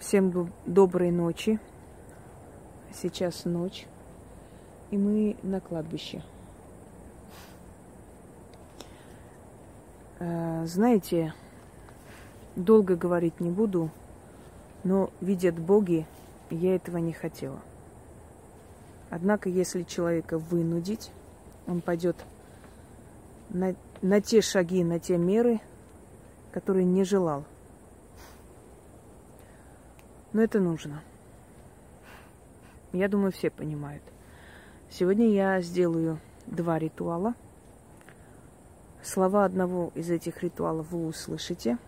Всем 0.00 0.30
доб- 0.30 0.50
доброй 0.64 1.10
ночи. 1.10 1.60
Сейчас 2.90 3.44
ночь. 3.44 3.86
И 4.90 4.96
мы 4.96 5.36
на 5.42 5.60
кладбище. 5.60 6.22
Э, 10.18 10.64
Знаете, 10.64 11.34
долго 12.56 12.96
говорить 12.96 13.40
не 13.40 13.50
буду, 13.50 13.90
но 14.84 15.10
видят 15.20 15.58
боги, 15.58 16.06
я 16.48 16.76
этого 16.76 16.96
не 16.96 17.12
хотела. 17.12 17.60
Однако, 19.10 19.50
если 19.50 19.82
человека 19.82 20.38
вынудить, 20.38 21.10
он 21.66 21.82
пойдет 21.82 22.16
на, 23.50 23.74
на 24.00 24.22
те 24.22 24.40
шаги, 24.40 24.82
на 24.82 24.98
те 24.98 25.18
меры, 25.18 25.60
которые 26.52 26.86
не 26.86 27.04
желал. 27.04 27.44
Но 30.32 30.42
это 30.42 30.60
нужно. 30.60 31.02
Я 32.92 33.08
думаю, 33.08 33.32
все 33.32 33.50
понимают. 33.50 34.02
Сегодня 34.88 35.28
я 35.28 35.60
сделаю 35.60 36.18
два 36.46 36.78
ритуала. 36.78 37.34
Слова 39.02 39.44
одного 39.44 39.92
из 39.94 40.10
этих 40.10 40.42
ритуалов 40.42 40.90
вы 40.90 41.06
услышите, 41.06 41.78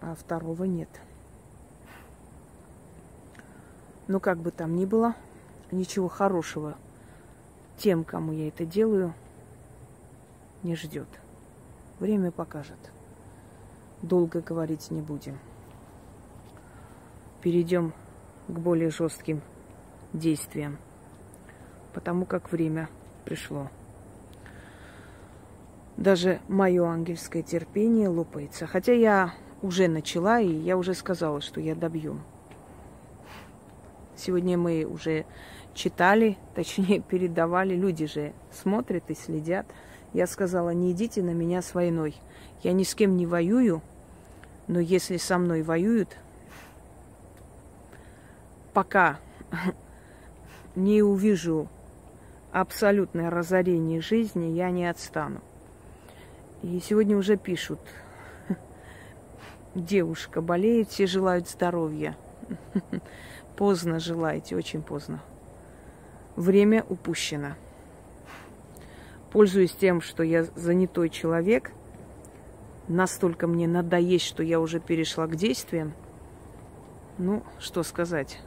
а 0.00 0.14
второго 0.14 0.64
нет. 0.64 0.88
Но 4.06 4.20
как 4.20 4.38
бы 4.38 4.50
там 4.50 4.74
ни 4.74 4.86
было, 4.86 5.14
ничего 5.70 6.08
хорошего 6.08 6.76
тем, 7.76 8.04
кому 8.04 8.32
я 8.32 8.48
это 8.48 8.64
делаю, 8.66 9.14
не 10.62 10.74
ждет. 10.74 11.08
Время 12.00 12.30
покажет. 12.30 12.78
Долго 14.02 14.40
говорить 14.40 14.90
не 14.90 15.00
будем. 15.00 15.38
Перейдем 17.42 17.92
к 18.48 18.58
более 18.58 18.90
жестким 18.90 19.42
действиям, 20.12 20.78
потому 21.92 22.26
как 22.26 22.50
время 22.50 22.88
пришло. 23.24 23.70
Даже 25.96 26.40
мое 26.48 26.84
ангельское 26.86 27.42
терпение 27.42 28.08
лопается. 28.08 28.66
Хотя 28.66 28.92
я 28.92 29.34
уже 29.62 29.88
начала, 29.88 30.40
и 30.40 30.48
я 30.48 30.76
уже 30.76 30.94
сказала, 30.94 31.40
что 31.40 31.60
я 31.60 31.74
добью. 31.74 32.20
Сегодня 34.16 34.56
мы 34.56 34.84
уже 34.84 35.26
читали, 35.74 36.38
точнее 36.54 37.00
передавали, 37.08 37.74
люди 37.74 38.06
же 38.06 38.32
смотрят 38.50 39.10
и 39.10 39.14
следят. 39.14 39.66
Я 40.12 40.26
сказала, 40.26 40.70
не 40.70 40.92
идите 40.92 41.22
на 41.22 41.34
меня 41.34 41.62
с 41.62 41.74
войной. 41.74 42.16
Я 42.62 42.72
ни 42.72 42.82
с 42.82 42.94
кем 42.94 43.16
не 43.16 43.26
воюю, 43.26 43.82
но 44.66 44.80
если 44.80 45.16
со 45.16 45.38
мной 45.38 45.62
воюют, 45.62 46.16
пока 48.72 49.18
не 50.74 51.02
увижу 51.02 51.68
абсолютное 52.52 53.30
разорение 53.30 54.00
жизни, 54.00 54.46
я 54.56 54.70
не 54.70 54.86
отстану. 54.86 55.40
И 56.62 56.80
сегодня 56.80 57.16
уже 57.16 57.36
пишут, 57.36 57.80
девушка 59.74 60.40
болеет, 60.40 60.88
все 60.88 61.06
желают 61.06 61.48
здоровья. 61.48 62.16
Поздно 63.56 63.98
желаете, 63.98 64.56
очень 64.56 64.82
поздно. 64.82 65.20
Время 66.36 66.84
упущено. 66.88 67.54
Пользуясь 69.32 69.72
тем, 69.72 70.00
что 70.00 70.22
я 70.22 70.44
занятой 70.44 71.10
человек, 71.10 71.72
настолько 72.86 73.46
мне 73.46 73.66
надоесть, 73.66 74.24
что 74.24 74.42
я 74.42 74.60
уже 74.60 74.80
перешла 74.80 75.26
к 75.26 75.36
действиям, 75.36 75.92
ну, 77.18 77.42
что 77.58 77.82
сказать. 77.82 78.40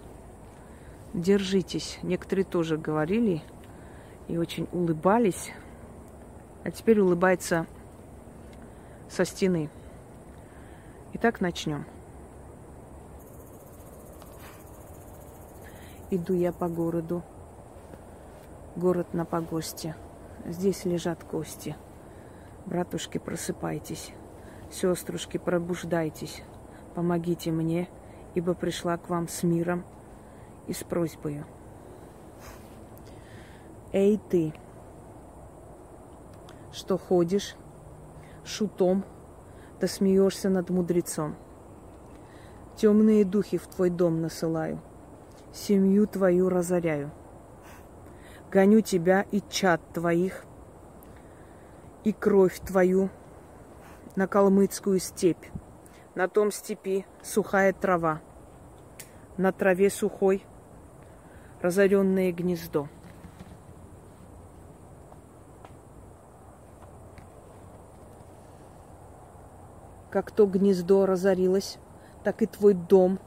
Держитесь. 1.14 2.00
Некоторые 2.04 2.46
тоже 2.46 2.78
говорили 2.78 3.42
и 4.30 4.38
очень 4.38 4.68
улыбались. 4.72 5.52
А 6.64 6.72
теперь 6.72 7.02
улыбается 7.02 7.68
со 9.10 9.26
стены. 9.26 9.70
Итак, 11.14 11.42
начнем. 11.42 11.86
Иду 16.12 16.34
я 16.34 16.54
по 16.54 16.70
городу. 16.70 17.24
Город 18.78 19.14
на 19.14 19.26
погосте. 19.26 19.96
Здесь 20.46 20.86
лежат 20.86 21.24
кости. 21.26 21.76
Братушки, 22.66 23.18
просыпайтесь. 23.18 24.14
Сеструшки, 24.72 25.38
пробуждайтесь. 25.38 26.42
Помогите 26.96 27.52
мне, 27.52 27.90
ибо 28.34 28.54
пришла 28.54 28.98
к 28.98 29.10
вам 29.10 29.28
с 29.28 29.44
миром 29.44 29.84
и 30.68 30.74
с 30.74 30.84
просьбой. 30.84 31.44
Эй 33.94 34.20
ты, 34.30 34.54
что 36.72 36.98
ходишь 36.98 37.56
шутом, 38.46 39.04
да 39.80 39.88
смеешься 39.88 40.50
над 40.50 40.70
мудрецом. 40.70 41.36
Темные 42.76 43.26
духи 43.26 43.58
в 43.58 43.68
твой 43.68 43.90
дом 43.90 44.22
насылаю, 44.22 44.80
семью 45.54 46.08
твою 46.08 46.50
разоряю. 46.50 47.12
Гоню 48.52 48.82
тебя 48.82 49.26
и 49.32 49.42
чад 49.50 49.82
твоих, 49.94 50.46
и 52.04 52.14
кровь 52.14 52.60
твою 52.60 53.10
на 54.16 54.28
калмыцкую 54.28 55.00
степь. 55.00 55.46
На 56.16 56.28
том 56.28 56.52
степи 56.52 57.06
сухая 57.22 57.72
трава, 57.74 58.22
на 59.38 59.52
траве 59.52 59.90
сухой 59.90 60.44
разоренное 61.62 62.32
гнездо. 62.32 62.88
Как 70.10 70.32
то 70.32 70.46
гнездо 70.46 71.06
разорилось, 71.06 71.78
так 72.24 72.42
и 72.42 72.46
твой 72.46 72.74
дом 72.74 73.20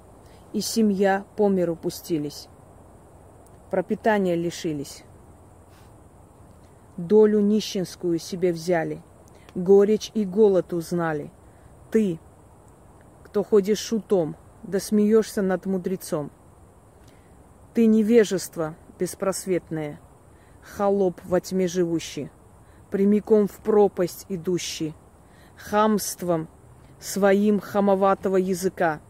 и 0.53 0.61
семья 0.61 1.25
по 1.37 1.49
миру 1.49 1.77
пустились. 1.77 2.49
Пропитания 3.71 4.35
лишились. 4.35 5.05
Долю 6.97 7.41
нищенскую 7.41 8.19
себе 8.19 8.53
взяли, 8.53 9.03
горечь 9.55 10.11
и 10.15 10.25
голод 10.25 10.73
узнали. 10.73 11.33
Ты, 11.91 12.21
кто 13.25 13.43
ходишь 13.43 13.79
шутом, 13.79 14.37
да 14.63 14.79
смеешься 14.79 15.43
над 15.43 15.67
мудрецом. 15.67 16.31
Ты 17.75 17.87
невежество 17.87 18.77
беспросветное, 19.01 20.01
холоп 20.63 21.21
во 21.25 21.41
тьме 21.41 21.67
живущий, 21.67 22.31
прямиком 22.93 23.49
в 23.49 23.57
пропасть 23.57 24.27
идущий, 24.29 24.95
хамством 25.57 26.47
своим 27.01 27.59
хамоватого 27.59 28.37
языка, 28.37 29.01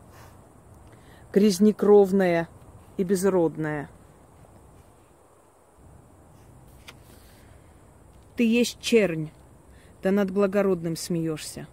грязнекровная 1.30 2.48
и 2.97 3.04
безродная. 3.04 3.91
Ты 8.34 8.44
есть 8.44 8.81
чернь, 8.81 9.28
да 10.02 10.10
над 10.10 10.31
благородным 10.31 10.96
смеешься. 10.96 11.69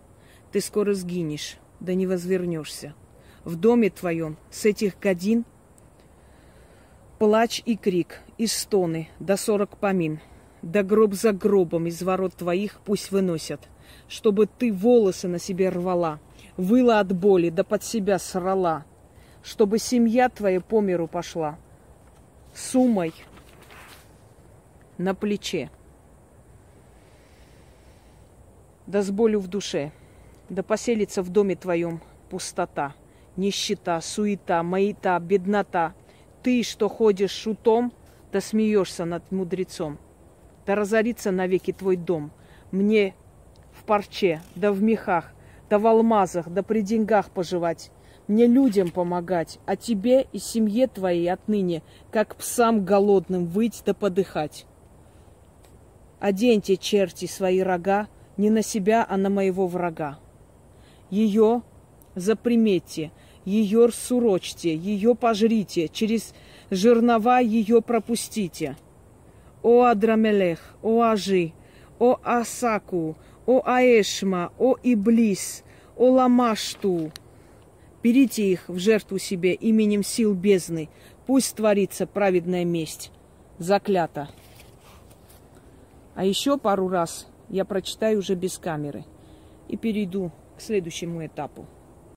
Ты 0.52 0.60
скоро 0.60 0.94
сгинешь, 0.94 1.58
да 1.80 1.94
не 1.94 2.06
возвернешься. 2.06 2.94
В 3.46 3.56
доме 3.56 3.90
твоем 3.90 4.38
с 4.52 4.66
этих 4.66 5.00
годин 5.00 5.46
плач 7.22 7.62
и 7.68 7.76
крик, 7.76 8.20
и 8.40 8.48
стоны, 8.48 9.08
до 9.20 9.38
сорок 9.38 9.78
помин, 9.78 10.20
да 10.64 10.82
гроб 10.82 11.14
за 11.14 11.34
гробом 11.34 11.86
из 11.86 12.02
ворот 12.02 12.34
твоих 12.34 12.80
пусть 12.84 13.12
выносят, 13.12 13.70
чтобы 14.08 14.48
ты 14.48 14.74
волосы 14.74 15.28
на 15.28 15.38
себе 15.38 15.70
рвала, 15.70 16.20
выла 16.58 17.00
от 17.00 17.16
боли, 17.16 17.52
да 17.52 17.64
под 17.64 17.84
себя 17.84 18.18
срала, 18.18 18.86
чтобы 19.44 19.78
семья 19.78 20.30
твоя 20.30 20.62
по 20.62 20.82
миру 20.82 21.06
пошла, 21.06 21.60
сумой 22.56 23.14
на 24.98 25.14
плече, 25.14 25.70
да 28.88 29.04
с 29.04 29.12
болью 29.12 29.42
в 29.42 29.48
душе, 29.48 29.92
да 30.50 30.64
поселится 30.64 31.22
в 31.22 31.30
доме 31.30 31.56
твоем 31.56 32.02
пустота, 32.32 32.96
нищета, 33.38 34.02
суета, 34.02 34.64
маята, 34.64 35.20
беднота. 35.20 35.94
Ты, 36.44 36.64
что 36.64 36.90
ходишь 36.90 37.32
шутом, 37.32 37.94
да 38.32 38.42
смеешься 38.42 39.06
над 39.06 39.32
мудрецом, 39.32 40.00
да 40.66 40.76
разорится 40.76 41.32
навеки 41.32 41.72
твой 41.72 41.98
дом. 41.98 42.32
Мне 42.72 43.14
в 43.72 43.84
парче, 43.84 44.42
да 44.56 44.72
в 44.72 44.82
мехах, 44.82 45.34
да 45.70 45.78
в 45.78 45.86
алмазах, 45.86 46.50
да 46.50 46.64
при 46.64 46.82
деньгах 46.82 47.30
поживать. 47.30 47.92
Мне 48.28 48.48
людям 48.48 48.90
помогать, 48.92 49.60
а 49.66 49.76
тебе 49.76 50.28
и 50.32 50.40
семье 50.40 50.88
твоей 50.88 51.32
отныне, 51.32 51.84
как 52.12 52.36
псам 52.36 52.86
голодным, 52.86 53.46
выть 53.46 53.84
да 53.86 53.94
подыхать. 53.94 54.66
Оденьте, 56.20 56.78
черти, 56.78 57.26
свои 57.26 57.62
рога, 57.62 58.08
не 58.38 58.50
на 58.50 58.62
себя, 58.62 59.06
а 59.08 59.18
на 59.18 59.30
моего 59.30 59.68
врага. 59.68 60.20
Ее 61.10 61.64
заприметьте, 62.16 63.12
ее 63.46 63.90
сурочьте, 63.92 64.76
ее 64.76 65.16
пожрите, 65.16 65.88
через 65.88 66.34
жернова 66.70 67.40
ее 67.40 67.82
пропустите. 67.82 68.78
О 69.64 69.84
Адрамелех, 69.84 70.76
о 70.82 71.02
Ажи, 71.02 71.54
о 72.00 72.20
Асаку, 72.24 73.16
о 73.46 73.62
Аэшма, 73.66 74.52
о 74.58 74.76
Иблис, 74.82 75.64
о 75.96 76.12
Ламашту. 76.12 77.12
Берите 78.02 78.44
их 78.52 78.68
в 78.68 78.80
жертву 78.80 79.20
себе 79.20 79.54
именем 79.54 80.04
сил 80.04 80.34
бездны. 80.34 80.90
Пусть 81.28 81.56
творится 81.56 82.08
праведная 82.08 82.66
месть. 82.66 83.12
Заклято. 83.60 84.30
А 86.16 86.26
еще 86.26 86.58
пару 86.58 86.90
раз 86.90 87.28
я 87.50 87.64
прочитаю 87.64 88.20
уже 88.20 88.34
без 88.34 88.58
камеры 88.58 89.06
и 89.68 89.78
перейду 89.78 90.32
к 90.58 90.62
следующему 90.62 91.26
этапу. 91.26 91.68